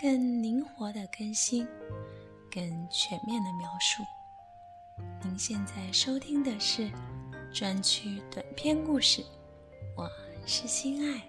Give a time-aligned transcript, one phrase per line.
[0.00, 1.66] 更灵活的更新，
[2.52, 4.00] 更全面的描述。
[5.24, 6.88] 您现在收听的是
[7.52, 9.24] 专区短篇故事，
[9.96, 10.08] 我
[10.46, 11.20] 是心爱。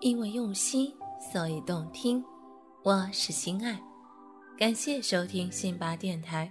[0.00, 0.94] 因为用心，
[1.32, 2.24] 所以动听。
[2.84, 3.76] 我是心爱，
[4.56, 6.48] 感谢收听信巴电台。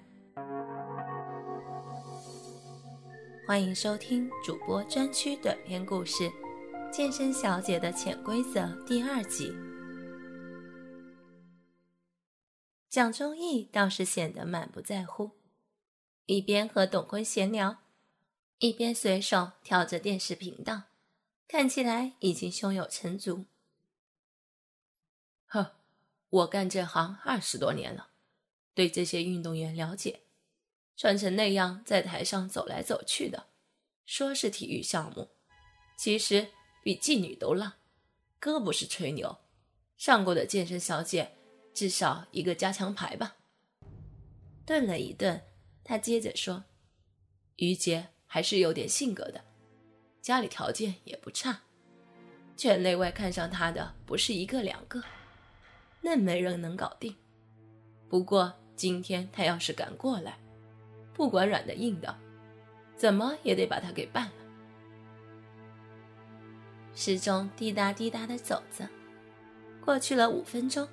[3.48, 6.30] 欢迎收听主播专区短篇故事
[6.92, 9.54] 《健身小姐的潜规则》第二集。
[12.90, 15.32] 蒋中义倒是显得满不在乎，
[16.26, 17.84] 一边和董坤闲聊，
[18.58, 20.84] 一边随手调着电视频道，
[21.48, 23.46] 看起来已经胸有成竹。
[25.46, 25.76] 呵，
[26.30, 28.10] 我干这行二十多年了，
[28.74, 30.22] 对这些运动员了解。
[30.98, 33.46] 穿成那样在台上走来走去的，
[34.06, 35.30] 说是体育项目，
[35.96, 36.50] 其实
[36.84, 37.74] 比妓女都浪。
[38.40, 39.38] 哥不是吹牛，
[39.98, 41.32] 上过的健身小姐
[41.74, 43.36] 至少一个加强牌吧。
[44.66, 45.42] 顿了一顿，
[45.84, 46.64] 他接着说
[47.58, 49.44] ：“于杰还是有点性格的，
[50.22, 51.62] 家里条件也不差，
[52.56, 55.04] 圈内外看上他的不是一个两个，
[56.02, 57.16] 嫩没人能搞定。
[58.08, 60.38] 不过今天他要是敢过来。”
[61.12, 62.18] 不管软的硬的，
[62.96, 64.32] 怎么也得把他给办了。
[67.02, 68.86] 时钟滴答滴答的走着，
[69.80, 70.86] 过去了五分钟、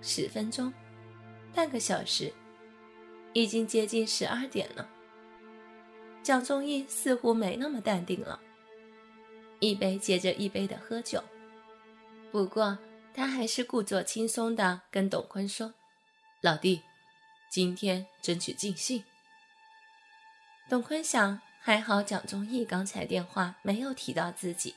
[0.00, 0.72] 十分钟、
[1.52, 2.32] 半个小时，
[3.32, 4.88] 已经接近十二点了。
[6.22, 8.38] 蒋中义似乎没那么淡定了，
[9.58, 11.20] 一杯接着一杯的喝酒。
[12.30, 12.78] 不过
[13.12, 15.74] 他还是故作轻松的跟董坤说
[16.40, 16.82] ：“老弟，
[17.50, 19.02] 今天争取尽兴。”
[20.70, 24.76] 董坤想，还好蒋中义刚才电话没有提到自己，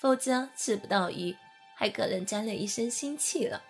[0.00, 1.36] 否则吃不到鱼，
[1.76, 3.62] 还可能沾了一身腥气了，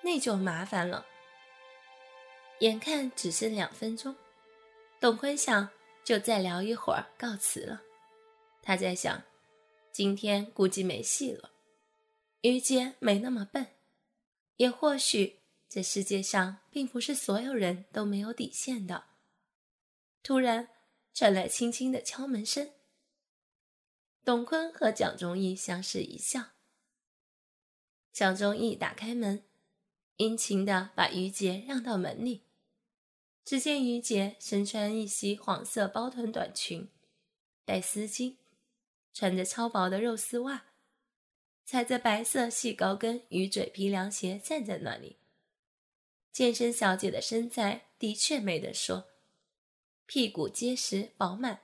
[0.00, 1.04] 那就麻烦了。
[2.60, 4.14] 眼看只剩两分钟，
[5.00, 5.68] 董坤想
[6.04, 7.82] 就再聊一会儿，告辞了。
[8.62, 9.24] 他在想，
[9.90, 11.50] 今天估计没戏了。
[12.42, 13.66] 于杰没那么笨，
[14.58, 19.06] 也或许这世界上并不是所有人都没有底线的。
[20.22, 20.68] 突然
[21.12, 22.70] 传来轻轻的敲门声。
[24.24, 26.50] 董坤和蒋忠义相视一笑。
[28.12, 29.44] 蒋忠义打开门，
[30.16, 32.42] 殷勤的把于杰让到门里。
[33.44, 36.88] 只见于杰身穿一袭黄色包臀短裙，
[37.64, 38.36] 带丝巾，
[39.12, 40.66] 穿着超薄的肉丝袜，
[41.64, 45.16] 踩着白色细高跟鱼嘴皮凉鞋站在那里。
[46.30, 49.08] 健身小姐的身材的确没得说。
[50.06, 51.62] 屁股结实饱满，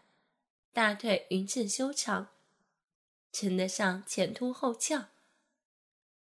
[0.73, 2.31] 大腿匀称修长，
[3.33, 5.09] 称得上前凸后翘。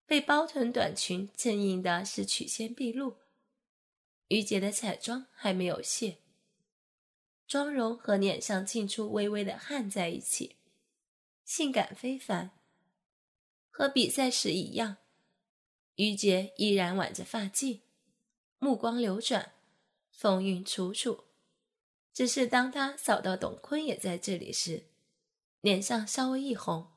[0.06, 3.18] 被包臀短裙衬映的是曲线毕露。
[4.30, 6.18] 于姐的彩妆还没有卸，
[7.48, 10.58] 妆容和脸上沁出微微的汗在一起，
[11.46, 12.52] 性感非凡。
[13.70, 14.98] 和比赛时一样，
[15.96, 17.82] 于姐依然挽着发髻，
[18.60, 19.54] 目光流转，
[20.10, 21.26] 风韵楚楚。
[22.14, 24.86] 只是当他扫到董坤也在这里时，
[25.68, 26.88] 脸上稍微一红，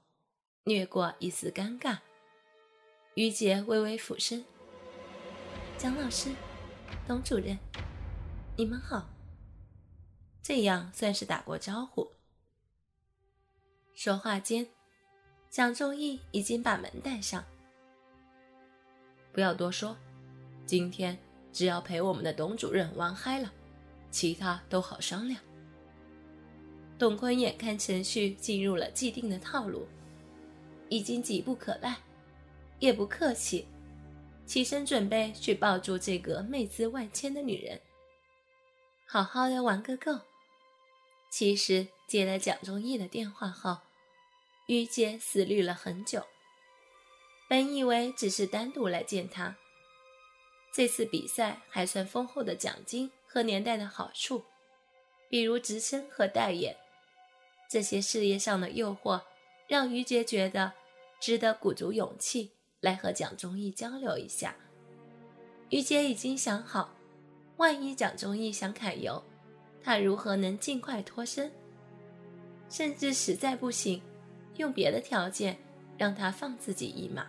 [0.62, 1.98] 掠过一丝尴尬。
[3.14, 4.44] 于杰微微俯身
[5.76, 6.30] ：“蒋老师，
[7.04, 7.58] 董主任，
[8.56, 9.10] 你们好。”
[10.40, 12.12] 这样算是打过招呼。
[13.92, 14.68] 说话间，
[15.48, 17.44] 蒋中义已经把门带上。
[19.32, 19.96] 不要多说，
[20.64, 21.18] 今天
[21.52, 23.52] 只要陪我们的董主任玩嗨了。
[24.12, 25.42] 其他都好商量。
[27.00, 29.88] 董坤眼看程序进入了既定的套路，
[30.90, 31.96] 已经急不可耐，
[32.78, 33.66] 也不客气，
[34.44, 37.80] 起身准备去抱住这个媚姿万千的女人，
[39.06, 40.20] 好好的玩个够。
[41.30, 43.78] 其实接了蒋中义的电话后，
[44.66, 46.22] 于姐思虑了很久，
[47.48, 49.56] 本以为只是单独来见他，
[50.74, 53.10] 这次比赛还算丰厚的奖金。
[53.32, 54.44] 和年代的好处，
[55.28, 56.76] 比如职称和代言，
[57.70, 59.22] 这些事业上的诱惑，
[59.68, 60.72] 让于杰觉得
[61.20, 62.50] 值得鼓足勇气
[62.80, 64.56] 来和蒋中义交流一下。
[65.68, 66.92] 于杰已经想好，
[67.58, 69.22] 万一蒋中义想揩油，
[69.80, 71.52] 他如何能尽快脱身，
[72.68, 74.02] 甚至实在不行，
[74.56, 75.56] 用别的条件
[75.96, 77.28] 让他放自己一马。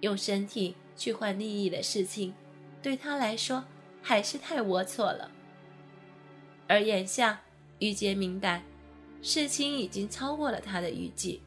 [0.00, 2.34] 用身体去换利益的事情，
[2.82, 3.64] 对他来说。
[4.02, 5.30] 还是太龌龊了。
[6.66, 7.42] 而眼下，
[7.80, 8.62] 于杰明白，
[9.22, 11.42] 事情已经超过了他的预计。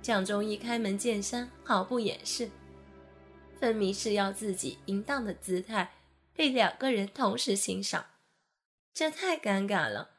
[0.00, 2.50] 蒋中义开门见山，毫不掩饰，
[3.58, 5.92] 分明是要自己淫荡的姿态
[6.32, 8.06] 被两个人同时欣赏，
[8.94, 10.10] 这太尴尬了。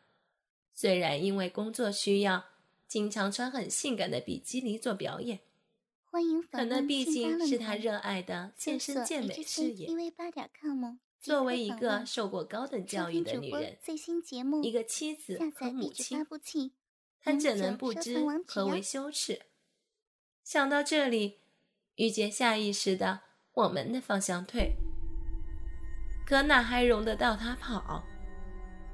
[0.74, 2.46] 虽然因为工作需要，
[2.88, 5.40] 经常穿很性感的比基尼做表演，
[6.12, 9.90] 欢迎可那毕竟是他热爱的健身健美事业。
[11.20, 13.78] 作为一个受过高等教育的女人，
[14.64, 16.26] 一个妻子和母亲，
[17.22, 19.42] 她怎能不知何为羞耻？
[20.44, 21.40] 想到这里，
[21.96, 23.20] 玉洁下意识的
[23.56, 24.78] 往门的方向退，
[26.26, 28.06] 可哪还容得到他跑？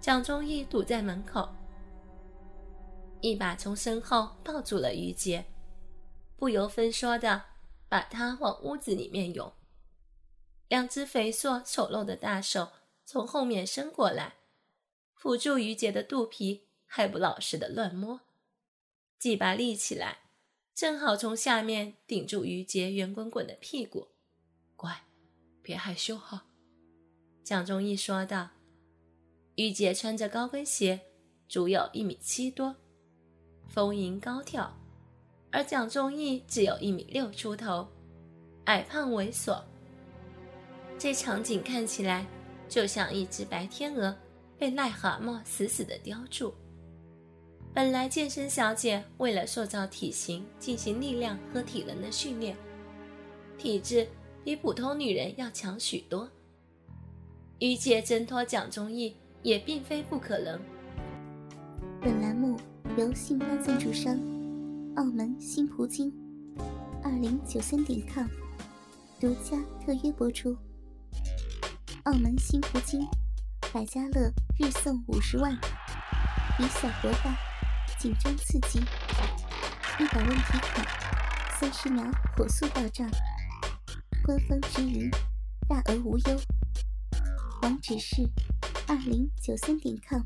[0.01, 1.47] 蒋忠义堵在门口，
[3.21, 5.45] 一把从身后抱住了于洁，
[6.35, 7.43] 不由分说的
[7.87, 9.53] 把她往屋子里面拥。
[10.67, 12.69] 两只肥硕丑陋的大手
[13.05, 14.35] 从后面伸过来，
[15.13, 18.21] 扶住于杰的肚皮，还不老实的乱摸。
[19.19, 20.19] 几把立起来，
[20.73, 24.07] 正好从下面顶住于杰圆滚滚的屁股。
[24.75, 25.05] 乖，
[25.61, 26.47] 别害羞哈。
[27.43, 28.49] 蒋中义说道。
[29.55, 30.99] 于洁穿着高跟鞋，
[31.47, 32.75] 足有一米七多，
[33.69, 34.77] 丰盈高挑，
[35.49, 37.87] 而蒋中义只有一米六出头，
[38.65, 39.63] 矮胖猥琐。
[40.97, 42.25] 这场景看起来
[42.67, 44.15] 就像一只白天鹅
[44.57, 46.53] 被癞蛤蟆死死地叼住。
[47.73, 52.55] 本来健身小姐为了塑造体型进行力量和体能的训练，
[53.57, 54.07] 体质
[54.43, 56.29] 比普通女人要强许多。
[57.59, 60.59] 于姐挣脱蒋中义也并非不可能。
[62.01, 62.57] 本栏目
[62.97, 64.17] 由信发赞助商
[64.95, 66.13] 澳门新葡京
[67.03, 68.25] 二零九三点 com
[69.19, 70.55] 独家特约播出。
[72.05, 73.03] 澳门新葡京，
[73.73, 75.51] 百家乐日送五十万，
[76.59, 77.35] 以小博大，
[77.97, 78.79] 紧张刺激，
[79.99, 80.85] 一百万提款，
[81.59, 82.03] 三十秒
[82.37, 83.09] 火速到账，
[84.23, 85.09] 官方直营，
[85.67, 86.39] 大额无忧。
[87.63, 88.29] 网址是
[88.87, 90.21] 二零九三点 com，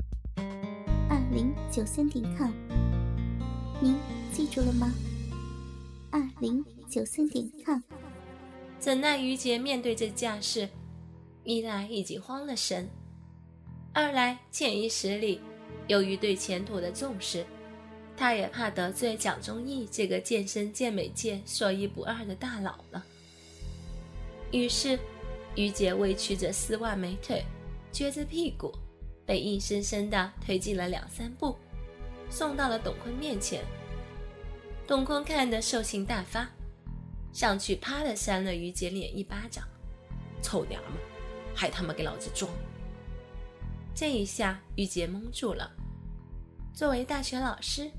[1.08, 2.52] 二零九三点 com，
[3.80, 3.98] 您
[4.34, 4.92] 记住了吗？
[6.10, 7.80] 二零九三点 com。
[8.78, 10.68] 怎奈于杰面对这架势。
[11.42, 12.88] 一来已经慌了神，
[13.92, 15.40] 二来潜意识里
[15.86, 17.44] 由于对前途的重视，
[18.16, 23.04] 他也怕得罪蒋中义这个健身健美界说一不二的大佬了。
[24.52, 24.98] 于是，
[25.54, 27.42] 于姐委屈着丝袜美腿，
[27.92, 28.70] 撅着屁股，
[29.24, 31.56] 被硬生生的推进了两三步，
[32.28, 33.64] 送到了董坤面前。
[34.86, 36.50] 董坤看得兽性大发，
[37.32, 39.64] 上去啪的扇了于姐脸一巴掌
[40.42, 40.92] ：“臭娘们！”
[41.60, 42.50] 还他妈给老子装！
[43.94, 45.70] 这一下，玉洁蒙住了。
[46.72, 47.90] 作为大学老师、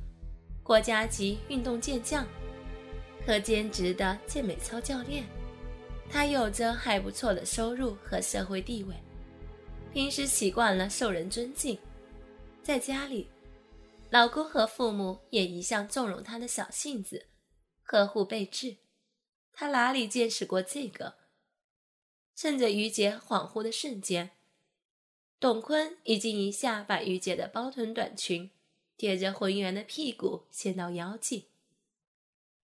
[0.64, 2.26] 国家级运动健将
[3.24, 5.24] 和兼职的健美操教练，
[6.10, 8.96] 他有着还不错的收入和社会地位，
[9.94, 11.78] 平时习惯了受人尊敬。
[12.64, 13.30] 在家里，
[14.10, 17.28] 老公和父母也一向纵容他的小性子，
[17.84, 18.76] 呵护备至。
[19.54, 21.21] 他哪里见识过这个？
[22.42, 24.32] 趁着于杰恍惚的瞬间，
[25.40, 28.50] 董坤已经一下把于杰的包臀短裙
[28.98, 31.46] 贴着浑圆的屁股掀到腰际，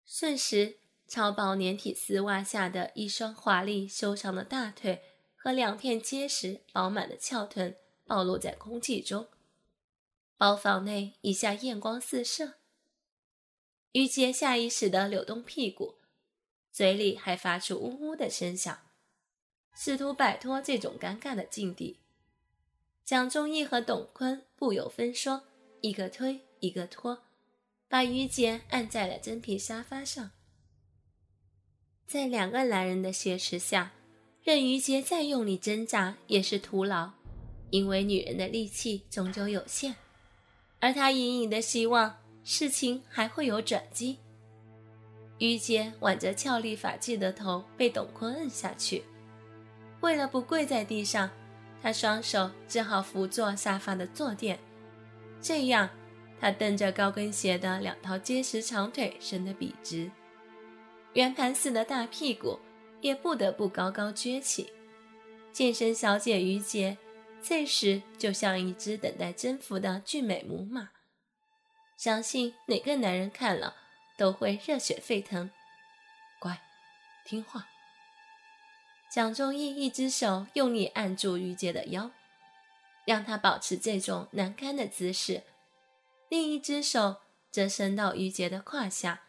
[0.04, 0.78] 瞬时
[1.08, 5.04] 超薄连体丝袜下的一双华丽修长的大腿
[5.36, 9.28] 和两片结实饱满的翘臀暴露在空气中，
[10.36, 12.56] 包房内一下艳光四射。
[13.92, 16.00] 于杰下意识地扭动屁股，
[16.72, 18.89] 嘴里还发出呜呜的声响。
[19.82, 22.02] 试图摆脱这种尴尬的境地，
[23.06, 25.44] 蒋中义和董坤不由分说，
[25.80, 27.24] 一个推一个拖，
[27.88, 30.32] 把于杰按在了真皮沙发上。
[32.06, 33.94] 在两个男人的挟持下，
[34.44, 37.12] 任于杰再用力挣扎也是徒劳，
[37.70, 39.96] 因为女人的力气终究有限，
[40.82, 44.18] 而他隐隐的希望事情还会有转机。
[45.38, 49.02] 于杰挽着俏丽发髻的头被董坤摁下去。
[50.02, 51.30] 为了不跪在地上，
[51.82, 54.60] 他双手只好扶坐沙发的坐垫，
[55.42, 55.90] 这样
[56.40, 60.10] 他蹬着高跟鞋的两条结实长腿伸得笔直，
[61.14, 62.60] 圆盘似的大屁股
[63.02, 64.72] 也不得不高高撅起。
[65.52, 66.98] 健身小姐于姐
[67.42, 70.90] 这时就像一只等待征服的俊美母马，
[71.98, 73.76] 相信哪个男人看了
[74.18, 75.50] 都会热血沸腾。
[76.40, 76.62] 乖，
[77.26, 77.68] 听话。
[79.10, 82.12] 蒋中义一只手用力按住于杰的腰，
[83.06, 85.42] 让他保持这种难堪的姿势；
[86.30, 87.16] 另一只手
[87.50, 89.22] 则伸到于杰的胯下，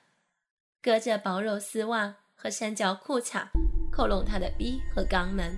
[0.83, 3.47] 隔着薄肉丝袜和三角裤衩
[3.91, 5.57] 扣拢她的逼和肛门。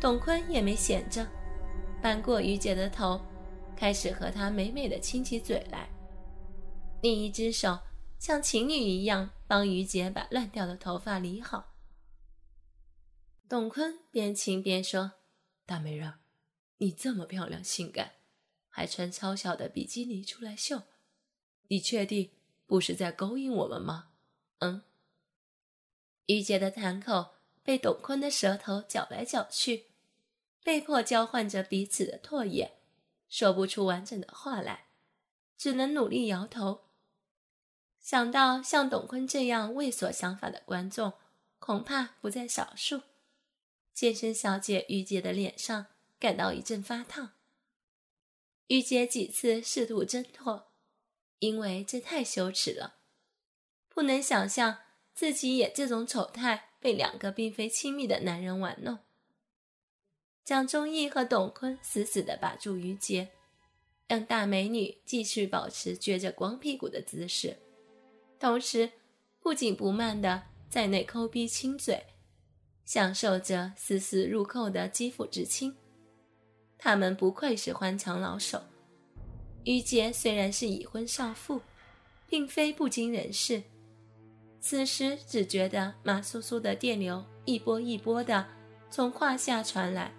[0.00, 1.26] 董坤也没闲着，
[2.00, 3.20] 扳过于姐的头，
[3.76, 5.88] 开始和她美美的亲起嘴来，
[7.02, 7.76] 另一只手
[8.20, 11.67] 像情侣一样帮于姐把乱掉的头发理好。
[13.48, 15.12] 董坤边亲边说
[15.64, 16.18] ：“大美人，
[16.76, 18.16] 你这么漂亮性感，
[18.68, 20.82] 还穿超小的比基尼出来秀，
[21.68, 22.30] 你确定
[22.66, 24.10] 不是在勾引我们吗？”
[24.60, 24.82] 嗯。
[26.26, 29.86] 于姐的痰口被董坤的舌头搅来搅去，
[30.62, 32.74] 被迫交换着彼此的唾液，
[33.30, 34.88] 说不出完整的话来，
[35.56, 36.82] 只能努力摇头。
[37.98, 41.14] 想到像董坤这样猥琐想法的观众，
[41.58, 43.00] 恐怕不在少数。
[43.98, 45.86] 健身小姐于姐的脸上
[46.20, 47.32] 感到一阵发烫。
[48.68, 50.68] 于姐几次试图挣脱，
[51.40, 52.98] 因为这太羞耻了，
[53.88, 54.78] 不能想象
[55.14, 59.00] 自己也这种丑态被两个并非亲密的男人玩弄。
[60.44, 63.30] 蒋中义和董坤死死地把住于杰，
[64.06, 67.56] 让大美女继续保持撅着光屁股的姿势，
[68.38, 68.92] 同时
[69.40, 72.00] 不紧不慢地在内抠鼻亲嘴。
[72.88, 75.76] 享受着丝丝入扣的肌肤之亲，
[76.78, 78.62] 他们不愧是欢强老手。
[79.64, 81.60] 于杰虽然是已婚少妇，
[82.26, 83.62] 并非不经人事，
[84.58, 88.46] 此时只觉得麻酥酥的电流一波一波的
[88.88, 90.10] 从胯下传来，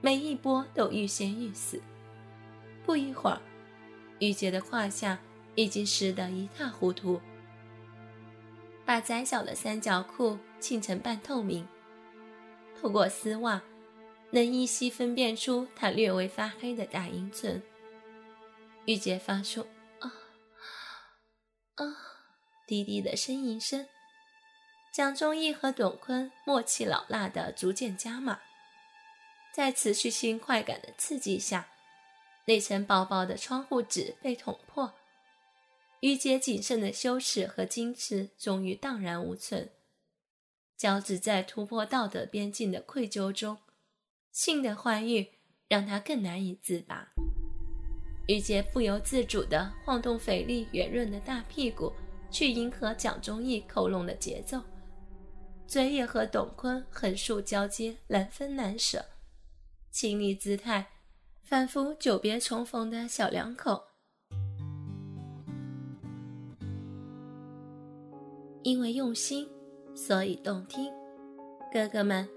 [0.00, 1.82] 每一波都欲仙欲死。
[2.86, 3.42] 不一会儿，
[4.20, 5.18] 于杰的胯下
[5.56, 7.20] 已经湿得一塌糊涂。
[8.84, 11.68] 把窄小的三角裤浸成半透明，
[12.80, 13.62] 透过丝袜，
[14.30, 17.62] 能依稀分辨出他略微发黑的大阴唇。
[18.86, 19.66] 玉洁发出
[20.00, 20.10] “啊
[21.74, 21.84] 啊”
[22.66, 23.86] 低低的呻吟声。
[24.90, 28.40] 蒋中义和董坤默契老辣的逐渐加码，
[29.52, 31.68] 在持续性快感的刺激下，
[32.46, 34.94] 那层薄薄的窗户纸被捅破。
[36.00, 39.70] 玉姐仅剩的羞耻和矜持终于荡然无存，
[40.76, 43.56] 交织在突破道德边境的愧疚中，
[44.32, 45.28] 性的欢愉
[45.68, 47.08] 让他更难以自拔。
[48.26, 51.92] 玉洁不由自主地晃动肥力圆润的大屁股，
[52.30, 54.60] 去迎合蒋中义扣拢的节奏，
[55.66, 59.04] 嘴也和董坤横竖交接，难分难舍，
[59.90, 60.86] 亲昵姿态
[61.42, 63.84] 仿佛久别重逢的小两口。
[68.62, 69.46] 因为用心，
[69.94, 70.92] 所以动听。
[71.72, 72.28] 哥哥们，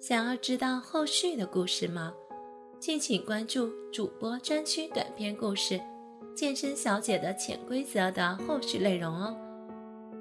[0.00, 2.12] 想要知道后续的故事吗？
[2.78, 5.74] 敬请关注主播专区短篇故事
[6.34, 9.36] 《健身小姐的潜规则》的后续内容哦。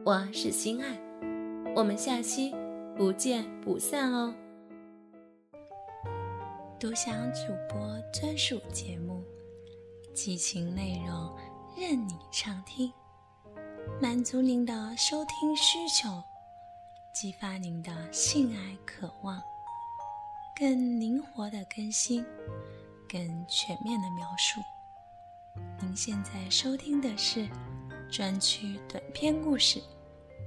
[0.06, 0.98] 我是心爱，
[1.76, 2.56] 我们下期
[2.96, 4.34] 不见不散哦。
[6.80, 7.80] 独享主播
[8.14, 9.22] 专属节目，
[10.14, 11.36] 激情内容
[11.78, 12.92] 任你畅听。
[14.02, 16.10] 满足您的收听需求，
[17.16, 19.42] 激发您的性爱渴望，
[20.54, 22.22] 更灵活的更新，
[23.08, 24.60] 更全面的描述。
[25.80, 27.48] 您现在收听的是
[28.12, 29.82] 专区短篇故事，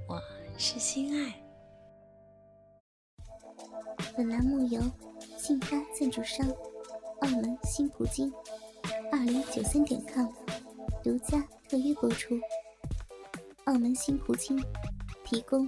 [0.07, 0.21] 我
[0.59, 1.33] 是心爱。
[4.15, 4.79] 本栏目由
[5.39, 6.47] 信发赞助商
[7.21, 8.31] 澳门新葡京
[9.11, 10.27] 二零九三点 com
[11.03, 12.39] 独家特约播出。
[13.65, 14.63] 澳门新葡京
[15.25, 15.67] 提供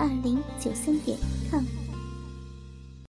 [0.00, 1.18] 二零九三点
[1.50, 1.79] com。